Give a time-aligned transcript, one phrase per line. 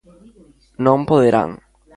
[0.85, 1.49] Non poderán.